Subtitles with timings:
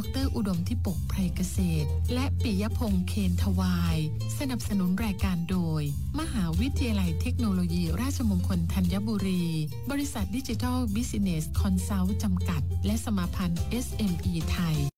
[0.00, 3.96] ดรอุดมที่ปกไพรเกษตร และปิยพงษ์เคนทวาย
[4.38, 5.82] สนับสนุนรายการโดย
[6.20, 9.44] มหาวิทยาลัยเทคโนโลยี ราชมงคลธัญบุรี
[9.90, 14.89] บริษัท Digital Business Consult จำกัด และสมาพันธ์ SME ไทย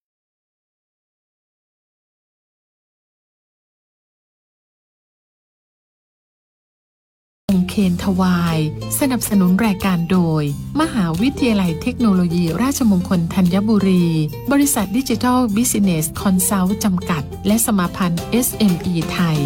[7.73, 8.57] ค์เคนทวาย
[8.99, 10.43] สนับสนุนรายการโดย
[10.81, 14.05] มหาวิทยาลัยเทคโนโลยี ราชมงคลธัญบุรี
[14.51, 19.39] บริษัท Digital Business Consult จำกัด และสมาพันธ์ SME ไทย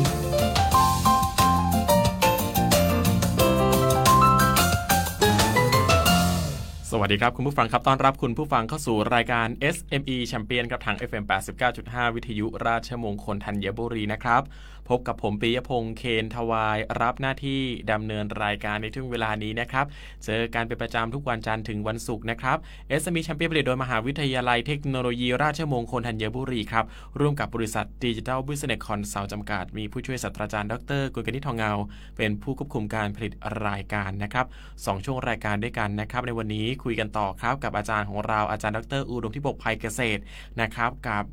[6.91, 11.23] สวัสดีครับ คุณผู้ฟังครับต้อนรับคุณผู้ฟังเข้าสู่รายการ SME Champion กับทาง FM
[11.69, 14.41] 89.5 วิทยุราชมงคลธัญบุรีนะครับ
[14.89, 19.85] พบกับผมปิยพงษ์เคนทวายรับหน้าที่ดำเนินรายการในช่วงเวลานี้นะครับ
[20.25, 22.57] เจอกันเป็นประจำทุกวันจันทร์ถึงวันศุกร์นะครับ
[23.01, 26.85] SME แชมเปี้ยนผลิตโดยมหาวิทยาลัยเทคโนโลยีราชมงคลธัญบุรีครับ
[27.19, 31.72] ร่วมกับบริษัท Digital Business Consult จำกัด มีผู้ช่วยศาสตราจารย์ดรกุลกนิษฐ์ทองเงา
[32.17, 33.33] เป็นผู้ควบคุมการผลิต
[33.67, 34.45] รายการนะครับ
[34.85, 40.22] สองช่วงรายการด้วยกันนะครับ ในวันนี้คุยกันต่อครับกับอาจารย์ของเราอาจารย์ดรอุดมที่ปกภัยเกษตร
[40.61, 41.25] นะครับกับ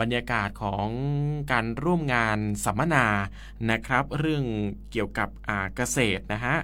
[0.00, 0.86] บรรยากาศของ
[1.52, 3.04] การร่วมงานสัมมนา
[3.70, 4.44] นะครับ เรื่อง
[4.92, 5.28] เกี่ยวกับ
[5.76, 6.56] เกษตรนะฮะ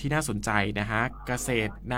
[0.00, 1.96] ที่น่าสนใจนะฮะเกษตรน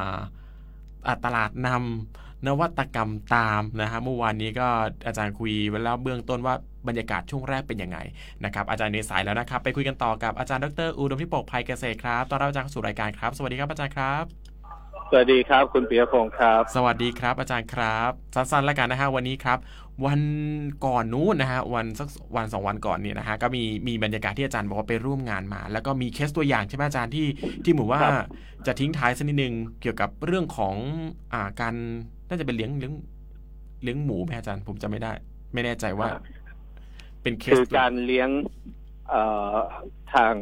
[0.00, 4.68] ำตลาดนำนวัตกรรมตามนะฮะเมื่อวานนี้ก็
[5.06, 6.54] อาจารย์คุยไว้แล้วเบื้องต้นว่า
[6.88, 7.98] บรรยากาศช่วงแรกเป็นยังไง
[8.44, 14.47] นะครับอาจารย์ในสายแล้วนะครับ ไปคุยกันต่อกับอาจารย์ดรอุดมที่ปกภัยเกษตรครับตอนรับอาจารย์เข้าสู่รายการครับ สวัสดีครับอาจารย์ครับ
[15.10, 19.58] สวัสดีครับ คุณปียพงศ์ครับ สวัสดีครับ อาจารย์ครับ สั้นๆแล้วกันนะฮะวันนี้ครับ
[20.06, 20.20] วัน
[20.86, 27.26] ก่อนนู้นนะฮะวันสักวันสองวันก่อนเนี่ยนะฮะก็มีมีบรรยากาศที่อาจารย์บอกว่าไปร่วมงานมา แล้วก็มีเคสตัวอย่างใช่ไหมอาจารย์ที่
[27.64, 28.26] ที่เหมือนว่าครับ
[28.66, 30.74] จะทิ้งท้ายสักนิดนึงเกี่ยวกับเรื่องของ
[31.32, 31.74] อ่าการ
[32.28, 32.92] น่าจะเป็นเลี้ยงเลี้ยง
[33.82, 35.12] เลี้ยงหมูไหมอาจารย์ผมจะไม่ได้
[35.52, 36.08] ไม่แน่ใจว่า
[37.22, 38.28] เป็นเคสคือการเลี้ยง
[39.08, 39.22] เอ่
[39.54, 39.56] อ
[40.14, 40.34] ทาง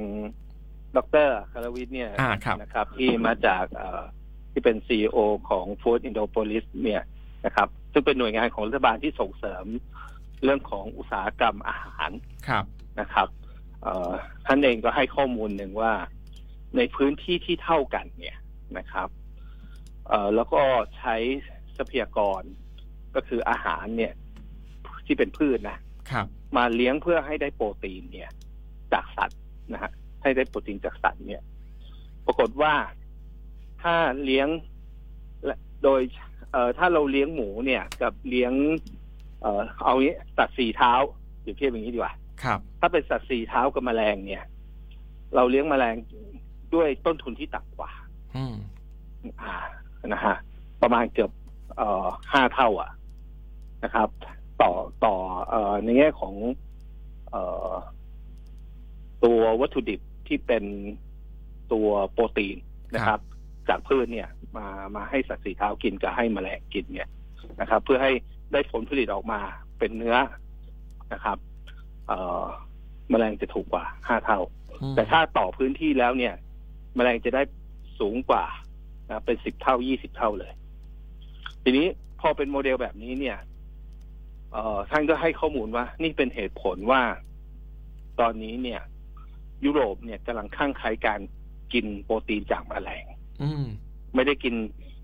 [0.97, 4.03] ดรคารวิทย์เนี่ยอ่าครับนะครับ ที่มาจากเอ่อ
[4.59, 5.19] ที่เป็นซีอ
[5.50, 7.03] ของ Food Indopolis เนี่ย
[7.47, 9.65] นะครับซึ่งเป็นหน่วยงานของรัฐบาลที่ส่งเสริม
[10.44, 12.11] เรื่องของอุตสาหกรรมอาหาร
[12.49, 12.65] ครับ
[13.00, 13.28] นะครับ
[13.83, 14.11] เอ่อ
[14.47, 15.93] ท่านเองก็ให้ข้อมูลหนึ่งว่า
[16.77, 18.37] ในพื้นที่ที่เท่ากันเนี่ย
[18.78, 19.09] นะครับ
[20.09, 20.61] เอ่อแล้วก็
[20.99, 21.17] ใช้
[21.77, 22.43] ทรัพยากร
[23.15, 24.12] ก็คืออาหารเนี่ย
[25.06, 25.78] ที่เป็นพืชนะ
[26.11, 28.31] ครับมาเลี้ยงเพื่อให้ได้โปรตีนเนี่ย
[28.93, 29.41] จากสัตว์
[29.73, 29.93] นะฮะ
[30.23, 31.43] ให้ได้โปรตีนจากสัตว์เนี่ย
[32.27, 32.75] ปรากฏว่า
[33.87, 34.49] ถ้าเลี้ยง
[35.45, 36.01] และโดย
[36.53, 38.53] เอ่อถ้าเราเลี้ยงหมูเนี่ย กับเลี้ยง
[39.41, 40.93] เอ่อเอางี้สัตว์สี่เท้า
[41.43, 44.45] เดี๋ยวเทียบอย่างนี้ดีกว่า ครับ ถ้าเป็นสัตว์สี่เท้ากับแมลงเนี่ย
[45.35, 45.97] เราเลี้ยงแมลง
[46.75, 47.91] ด้วยต้นทุนที่ต่ำกว่า
[48.37, 48.55] อืม
[49.43, 49.55] อ่า
[50.07, 50.37] นะฮะ
[50.83, 51.31] ประมาณเกือบ
[51.77, 52.91] เอ่อห้าเท่าอะ
[53.85, 54.09] นะครับ
[54.63, 54.73] ต่อ
[55.05, 55.15] ต่อ
[55.49, 56.35] เอ่อในแง่ของ
[57.31, 57.71] เอ่อ
[59.25, 60.65] ตัววัตถุดิบที่เป็น
[61.73, 62.57] ตัวโปรตีน
[62.95, 63.21] นะครับ
[63.69, 64.66] จากพืชเนี่ยมา
[64.97, 67.09] มาให้สัตว์สีเท้ากินกับให้แมลงกินเนี่ย
[67.60, 68.12] นะครับ เพื่อให้
[68.53, 69.41] ได้ผลผลิตออกมา
[69.78, 70.16] เป็นเนื้อ
[71.12, 71.38] นะครับ
[72.09, 72.44] เอ่อ
[73.10, 74.41] แมลงจะถูกกว่าห้าเท่า
[74.82, 76.34] อืมแต่ถ้าต่อพื้นที่แล้วเนี่ย
[76.97, 77.43] แมลงจะได้
[78.00, 78.44] สูงกว่า
[79.09, 80.53] นะเป็นสิบเท่ายี่สิบเท่าเลย
[81.62, 81.87] ทีนี้
[82.21, 83.38] พอเป็นโมเดลแบบนี้เนี่ย
[84.53, 87.03] เอ่อท่านก็ให้ข้อมูลว่า นี่เป็นเหตุผลว่า
[88.21, 88.81] ตอนนี้เนี่ย
[89.65, 91.21] ยุโรปเนี่ยกำลังข้างใครการ
[91.72, 93.05] กินโปรตีนจากแมลง
[93.43, 93.65] อืม
[94.15, 94.55] ไม่ได้กิน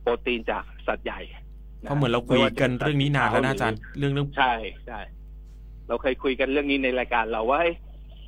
[0.01, 1.43] โปรตีนจากสัตว์ใหญ่ะ
[1.81, 4.53] เพราะเหมือนเราคุยกันเรื่องนี้นานแล้วนะอาจารย์เรื่องเรื่องใช่
[4.87, 5.01] ใช่
[5.89, 7.75] เราเคยคุยกันเรื่องนี้ในรายการเราว่าเฮ้ย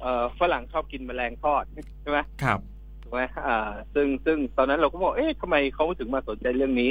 [0.00, 1.64] เอ่อฝรั่งชอบกินแมลงทอด
[2.02, 2.60] ใช่ไหมครับ
[3.02, 6.90] ถูกไหมอ่า ซึ่งซึ่งตอนนั้นเราก็บอกเอ๊ะทำไมเขาถึงมาสนใจเรื่องนี้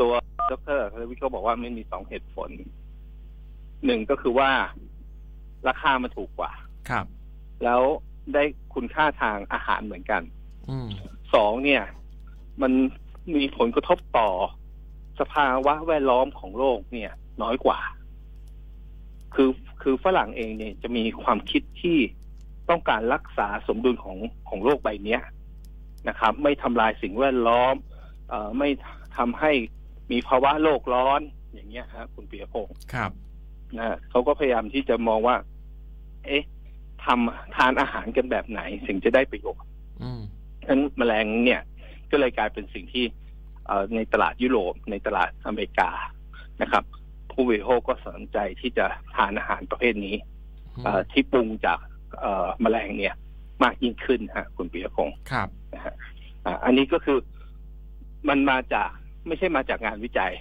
[0.00, 0.12] ตัว
[0.50, 2.50] ดรคาวิทก็บอกว่ามันมีสองเหตุผล
[3.84, 4.50] หนึ่งก็คือว่า
[5.68, 6.52] ราคามันถูกกว่า
[6.90, 7.06] ครับ
[7.64, 7.82] แล้ว
[8.34, 8.44] ได้
[8.74, 10.22] คุณค่าทางอาหารเหมือนกัน
[10.70, 10.88] อืม
[11.34, 11.82] สองเนี่ย
[12.62, 12.72] มัน
[13.34, 14.28] มีผลกระทบต่อ
[15.20, 17.12] สภาวะแวดล้อมของโลกเนี่ย
[17.42, 17.80] น้อยกว่า
[19.34, 19.50] คือ
[19.82, 21.98] คือฝรั่งเองเนี่ยจะมีความคิดที่
[22.70, 24.16] ต้องการรักษาสมดุลของ
[24.48, 25.22] ของโลกใบเนี้ย
[26.08, 27.74] นะครับ ไม่ทำลายสิ่งแวดล้อม
[28.28, 28.68] เอ่อไม่
[29.16, 29.52] ทำให้
[30.10, 31.20] มีภาวะโลกร้อน
[31.52, 33.10] อย่างเงี้ยฮะคุณเปียพงศ์ครับ
[33.76, 35.36] นะฮะเขาก็พยายามที่จะมองว่า
[36.24, 36.42] เอ๊ะ
[37.04, 39.68] ทำทานอาหารกันแบบไหนถึงจะได้ประโยชน์
[40.02, 40.20] อืม
[40.62, 41.62] ฉะนั้นแมลงเนี่ย
[42.10, 43.04] ก็เลยกลายเป็นสิ่งที่
[43.66, 45.90] เอ่อในตลาดยุโรปในตลาดอเมริกา
[46.62, 46.84] นะครับ
[47.32, 50.16] ผู้บริโภคก็สนใจที่จะทานอาหารประเภทนี้
[50.84, 51.78] เอ่อที่ปรุงจาก
[52.20, 53.14] เอ่อแมลงเนี่ย
[53.62, 55.94] มากยิ่งขึ้นฮะคุณปียพงศ์ครับนะฮะ
[56.44, 57.18] อ่าอันนี้ก็คือ
[58.28, 58.90] มันมาจาก
[59.26, 60.32] ไม่ใช่มาจากงานวิจัย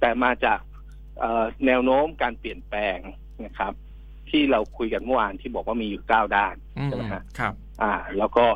[0.00, 0.58] แต่มาจาก
[1.18, 2.98] เอ่อแนวโน้มการเปลี่ยนแปลง
[3.46, 3.72] นะครับ
[4.30, 8.46] ที่เราคุยกันเมื่อวานที่บอกว่ามีอยู่เก้าด้านอืมใช่ไหมฮะครับ อ่า แล้วก็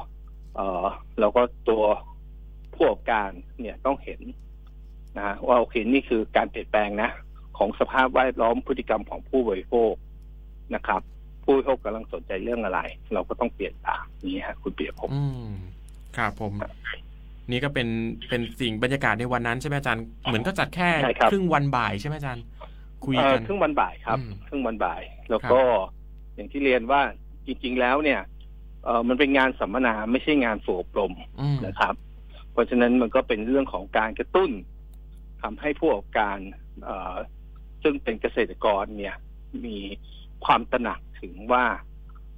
[0.57, 0.85] เอ่อ
[1.21, 2.12] แล้วก็ตัวผู้
[2.83, 3.31] ประกอบการ
[3.61, 4.21] เนี่ยต้องเห็น
[5.17, 7.11] นะฮะว่าโอเคนี่คือการเปลี่ยนแปลงนะ
[7.59, 9.93] ของสภาพแวดล้อมพฤติกรรมของผู้บริโภค
[10.75, 11.03] นะครับ
[11.45, 12.81] ผู้บริโภคกำลังสนใจเรื่องอะไร
[13.15, 15.51] เราก็ต้องเปลี่ยนตามนี้ฮะคุณเปียพงศ์อืม
[16.17, 16.53] ครับผม
[17.51, 17.89] นี่ก็เป็น
[18.29, 22.45] เป็นสิ่งบรรยากาศในวันนั้นใช่ไหมอาจารย์เหมือนก็จัดแค่ใช่ครับครึ่งวันบ่ายใช่ไหมอาจารย์
[23.05, 25.61] คุยเอ่อกันครึ่งวันบ่ายครับอืมครึ่งวันบ่าย แล้วก็
[26.35, 27.01] อย่างที่เรียนว่า
[27.47, 28.21] จริง ๆ แล้วเนี่ย
[28.85, 31.95] เอ่อมันเป็นงานสัมมนาไม่ใช่งานฝึกอบรมอืมนะครับ
[32.53, 34.51] เพราะฉะนั้นมันก็เป็นเรื่องของการกระตุ้น
[35.43, 36.39] ทำให้ผู้ประกอบการ
[36.85, 37.17] เอ่อ
[37.83, 39.15] ซึ่งเป็นเกษตรกรเนี่ย
[39.65, 39.79] มี
[40.45, 41.65] ความตระหนักถึงว่า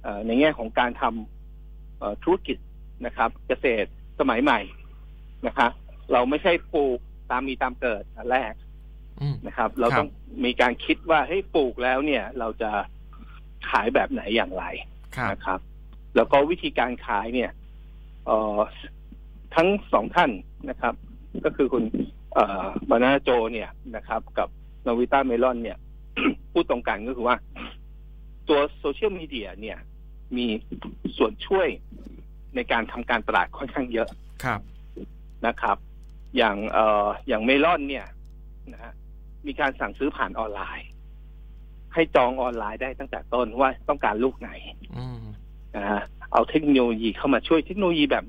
[0.03, 2.57] เอ่อในแง่ของการทำเอ่อธุรกิจ
[3.05, 3.89] นะครับ เกษตร
[4.19, 4.59] สมัยใหม่
[5.47, 5.71] นะครับ
[6.11, 8.53] เราไม่ใช่ปลูกตามมีตามเกิดอันแรก
[9.21, 10.09] อืมนะครับ เราครับต้อง
[10.45, 12.71] มีการคิดว่าเฮ้ยปลูกแล้วเนี่ย เราจะ
[13.69, 14.65] ขายแบบไหนอย่างไร
[15.17, 15.59] ครับนะครับ
[16.15, 17.51] แล้วก็วิธีการขายเนี่ย
[18.25, 18.59] เอ่อ
[19.55, 20.31] ทั้งสองท่าน
[20.69, 20.93] นะครับ
[21.45, 21.83] ก็คือคุณ
[22.33, 24.47] เอ่อบานาโจเนี่ยนะครับ กับ
[24.85, 25.77] นวิต้าเมลอนเนี่ย
[26.51, 27.37] พูดตรงกันก็คือว่า
[28.47, 29.77] ตัวโซเชียลมีเดียเนี่ย
[30.37, 30.45] มี
[31.17, 31.67] ส่วนช่วย
[32.55, 34.09] ในการทำการตลาดค่อนข้างเยอะ
[34.43, 34.59] ครับ
[35.47, 35.77] นะครับ
[36.37, 38.05] อย่างเอ่ออย่างเมลอนเนี่ย
[38.73, 38.93] นะฮะ
[39.45, 40.89] มีการสั่งซื้อผ่านออนไลน์
[41.93, 44.49] ให้จองออนไลน์ได้ตั้งแต่ต้นว่าต้องการลูกไหน
[44.97, 45.21] อืม
[45.75, 46.01] นะฮะ
[46.33, 48.23] เอาเทคโนโลยีเข้ามาช่วยเทคโนโลยีแบบ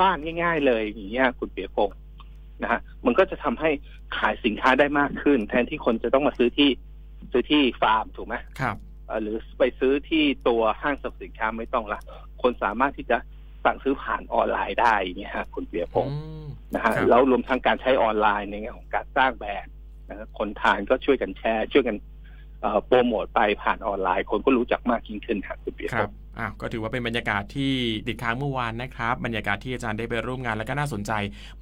[0.00, 1.98] บ้านๆง่าย ๆ เลยอย่างเงี้ยคุณเปียพงศ์
[2.62, 3.70] นะฮะมันก็จะทำให้
[4.18, 6.70] ขายสินค้าได้มากขึ้น แทนที่คนจะต้องมาซื้อที่
[7.32, 8.76] ซื้อที่ฟาร์มถูกไหมครับ
[9.06, 12.00] เอ่อหรือไปซื้อที่ตัวห้างสรรพสินค้าไม่ต้องละ
[12.42, 13.18] คนสามารถที่จะ
[13.64, 19.74] สั่งซื้อผ่านออนไลน์ได้อย่างเงี้ยฮะคุณเปียพงศ์อืมนะฮะครับแล้วรวมทั้งการใช้ออนไลน์ในแง่ของการสร้างแบรนด์
[20.08, 21.96] นะฮะคนทานก็ช่วยกันแชร์ ช่วยกัน
[22.60, 27.72] เอ่อโปรโมทไปผ่านออนไลน์ คนก็รู้จักมากยิ่งขึ้นครับคุณปิยพงษ์ครับ อ้าวก็ถือว่าเป็นบรรยากาศที่
[28.08, 31.12] ติดค้างเมื่อวานนะครับบรรยากาศที่อาจารย์ได้ไปร่วมงานแล้วก็น่าสนใจ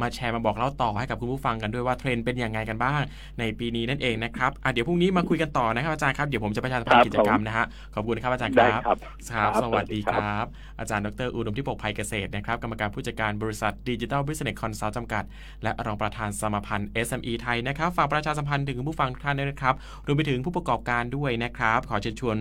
[0.00, 3.00] มาแชร์มาบอกเล่าต่อให้กับคุณผู้ฟังกันด้วยว่าเทรนด์เป็นยังไงกันบ้าง
[3.38, 8.98] ในปีนี้นั่นเองนะครับอะเดี๋ยวพรุ่งนี้มาคุยกันต่อนะครับอาจารย์ครับเดี๋ยวผมจะประชาสัมพันธ์กิจกรรมนะฮะขอบคุณครับอาจารย์ได้ครับครับ
[9.30, 10.46] ครับครับสวัสดีคครับ
[10.80, 15.24] อาจารย์ดรอุดมที่ปกภัยเกษตรนะครับกรรมการผู้จัดการบริษัท Digital Business Consult จำกัด
[15.62, 19.74] และรองประธานสมาพันธ์ SME ไทยนะครับฝากประชาสัมพันธ์ถึงคุณผู้ฟังทุกท่านด้วยนะครับ
[20.06, 22.36] รวมไปถึงผู้ประกอบการด้วยนะครับ ขอเชิญชวน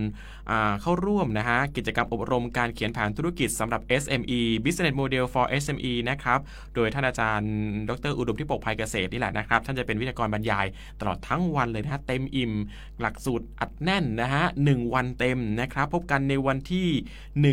[0.50, 6.40] อ่าเข้าร่วมนะฮะกิจกรรมอบรมการเขียนแผนธุรกิจสำหรับ SME Business Model for SME นะครับ
[6.74, 7.52] โดยท่านอาจารย์
[7.88, 10.66] ดร อุดมที่ปกภัยเกษตรนี่แหละนะครับ ท่านจะเป็นวิทยากรบรรยาย
[11.00, 12.52] ตลอดทั้งวันเลยนะฮะ เต็มอิ่ม
[13.00, 16.88] หลักสูตรอัดแน่นนะฮะหนึ่งวันเต็มนะครับ พบกันในวันที่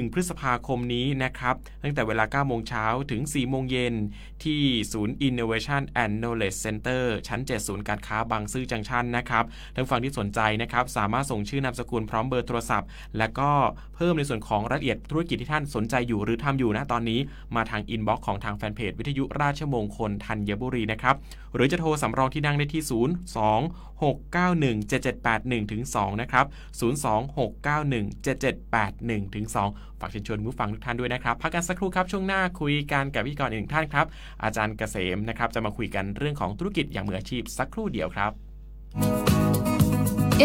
[0.08, 3.94] 1 พฤษภาคมนี้นะครับ ตั้งแต่เวลา9โมงเช้าถึง 4 โมงเย็น
[4.44, 4.62] ที่
[4.94, 9.44] ศูนย์ Innovation and Knowledge Center ชั้น 7 ศูนย์การค้าบางซื่อจังชันนะครับ
[9.74, 13.52] ท่านฟังที่สนใจนะครับ สามารถส่งชื่อนามสกุลพร้อมเบอร์โทรศัพท์ และก็
[13.96, 17.19] เพิ่มในส่วนของของรายละเอียดธุรกิจที่ท่านสนใจอยู่หรือทำอยู่นะตอนนี้
[17.56, 21.15] มาทางอินบ็อกซ์ของทางแฟนเพจวิทยุราชมงคลธัญบุรีนะครับ
[21.56, 22.92] หรือจะโทรสำรองที่นั่งได้ที่ 0
[23.48, 26.45] 2 6 9 1 7 7 8 1ถึง2นะครับ
[26.80, 34.06] 0 2 6 9 1 7 7 8 1ถึง2ฝากเชิญชวนผู้ฟังทุกท่านด้วยนะครับ พักกันสักครู่ครับ ช่วงหน้าคุยกันกับพิธีกรอีกหนึ่งท่านครับ
[34.44, 39.26] อาจารย์เกษมนะครับจะมาคุยกันเรื่องของธุรกิจอย่างมืออาชีพสักครู่เดียวครับ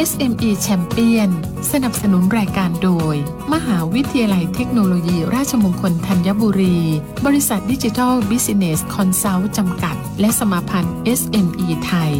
[0.08, 1.30] SME Champion
[1.72, 3.14] สนับสนุนรายการโดย
[3.52, 6.78] มหาวิทยาลัยเทคโนโลยี ราชมงคลธัญบุรี
[7.26, 12.12] บริษัท Digital Business Consult จำกัด และสมาพันธ์ SME ไทย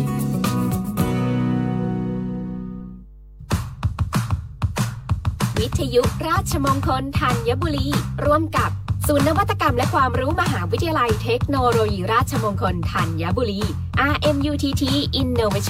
[5.58, 7.86] วิทยุราชมงคลธัญบุรี
[8.24, 8.70] ร่วมกับ
[9.08, 13.60] ศูนย์นวัตกรรมและความรู้มหาวิทยาลัยเทคโนโลยีราชมงคลธัญบุรี
[14.12, 14.82] RMUTT
[15.22, 15.62] Innovation